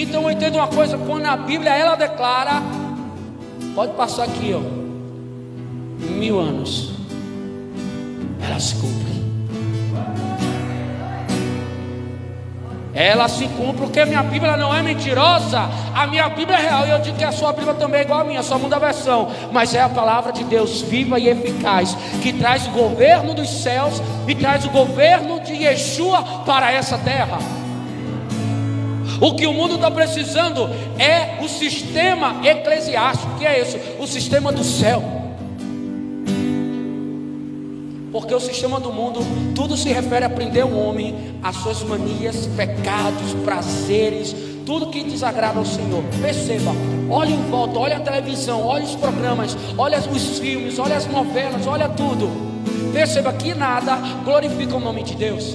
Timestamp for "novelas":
51.06-51.66